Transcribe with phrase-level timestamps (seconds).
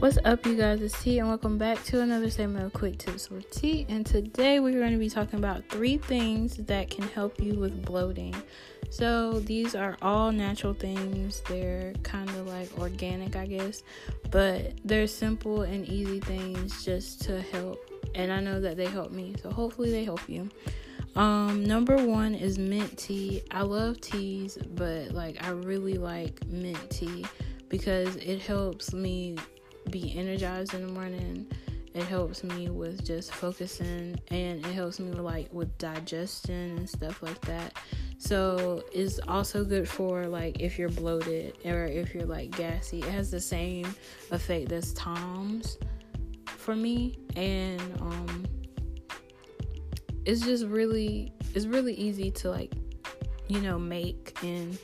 [0.00, 0.80] What's up, you guys?
[0.80, 3.84] It's T, and welcome back to another segment of Quick Tips with T.
[3.88, 7.84] And today we're going to be talking about three things that can help you with
[7.84, 8.32] bloating.
[8.90, 13.82] So, these are all natural things, they're kind of like organic, I guess,
[14.30, 17.84] but they're simple and easy things just to help.
[18.14, 20.48] And I know that they help me, so hopefully, they help you.
[21.16, 23.42] Um, number one is mint tea.
[23.50, 27.26] I love teas, but like, I really like mint tea
[27.68, 29.34] because it helps me
[29.88, 31.46] be energized in the morning.
[31.94, 37.22] It helps me with just focusing and it helps me like with digestion and stuff
[37.22, 37.74] like that.
[38.18, 42.98] So it's also good for like if you're bloated or if you're like gassy.
[42.98, 43.86] It has the same
[44.30, 45.78] effect as Tums
[46.46, 48.46] for me and um
[50.26, 52.72] it's just really it's really easy to like
[53.48, 54.76] you know make and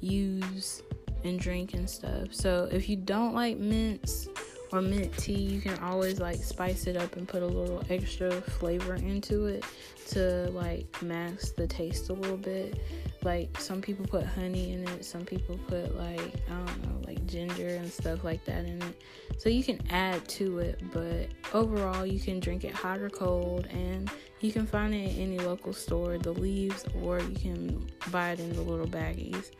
[0.00, 0.82] use
[1.24, 2.32] and drink and stuff.
[2.32, 4.28] So if you don't like mints
[4.72, 8.32] or mint tea, you can always like spice it up and put a little extra
[8.32, 9.64] flavor into it
[10.08, 12.80] to like mask the taste a little bit.
[13.22, 17.24] Like some people put honey in it, some people put like I don't know, like
[17.26, 19.02] ginger and stuff like that in it.
[19.38, 23.66] So you can add to it, but overall you can drink it hot or cold
[23.66, 28.30] and you can find it in any local store, the leaves, or you can buy
[28.30, 29.50] it in the little baggies.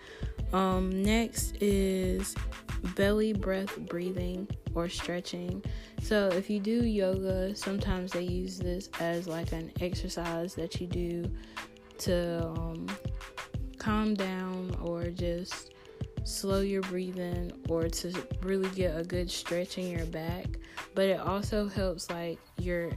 [0.53, 2.35] Um, next is
[2.97, 5.63] belly breath breathing or stretching.
[6.03, 10.87] So, if you do yoga, sometimes they use this as like an exercise that you
[10.87, 11.31] do
[11.99, 12.87] to um,
[13.79, 15.73] calm down or just
[16.25, 18.13] slow your breathing or to
[18.43, 20.47] really get a good stretch in your back.
[20.95, 22.91] But it also helps like your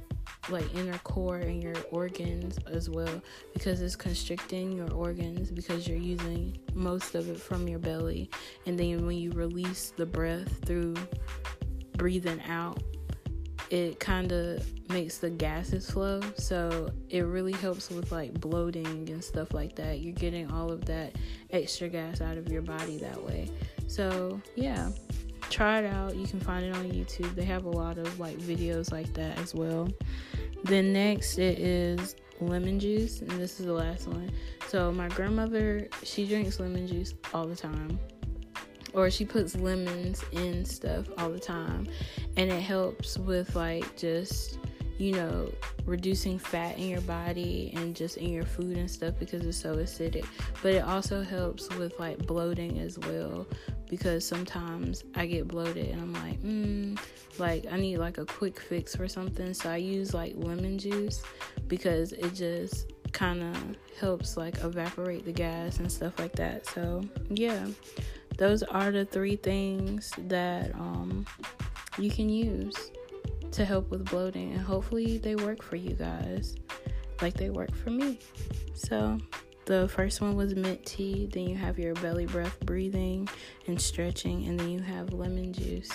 [0.50, 3.22] like inner core and your organs as well
[3.54, 8.30] because it's constricting your organs because you're using most of it from your belly
[8.66, 10.94] and then when you release the breath through
[11.98, 12.82] breathing out
[13.70, 16.22] it kind of makes the gases flow.
[16.38, 20.00] So it really helps with like bloating and stuff like that.
[20.00, 21.16] You're getting all of that
[21.52, 23.50] extra gas out of your body that way.
[23.88, 24.90] So yeah.
[25.52, 26.16] Try it out.
[26.16, 27.36] You can find it on youtube.
[27.36, 29.88] They have a lot of like videos like that as well.
[30.64, 34.32] Then next it is lemon juice, and this is the last one.
[34.68, 38.00] So my grandmother, she drinks lemon juice all the time.
[38.96, 41.88] Or she puts lemons in stuff all the time.
[42.38, 44.58] And it helps with like just,
[44.98, 45.52] you know,
[45.86, 49.76] reducing fat in your body and just in your food and stuff because it's so
[49.76, 50.26] acidic.
[50.64, 53.46] But it also helps with like bloating as well
[53.90, 57.00] because sometimes I get bloated and I'm like, mm,
[57.38, 59.54] like I need like a quick fix for something.
[59.54, 61.22] So I use like lemon juice
[61.68, 66.66] because it just kind of helps like evaporate the gas and stuff like that.
[66.68, 67.68] So yeah,
[68.38, 71.26] those are the three things that um,
[71.98, 72.92] you can use
[73.52, 76.56] to help with bloating, and hopefully they work for you guys
[77.22, 78.20] like they work for me.
[78.74, 79.18] So
[79.66, 83.28] the first one was mint tea, then you have your belly breath breathing
[83.68, 85.90] and stretching, and then you have lemon juice.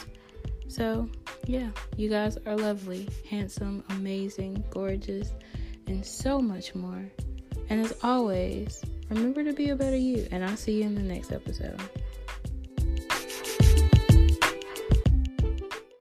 [0.69, 1.09] So,
[1.47, 5.33] yeah, you guys are lovely, handsome, amazing, gorgeous,
[5.87, 7.05] and so much more.
[7.69, 11.03] And as always, remember to be a better you, and I'll see you in the
[11.03, 11.81] next episode.